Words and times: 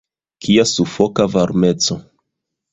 Kia 0.43 0.65
sufoka 0.71 1.27
varmeco! 1.37 2.01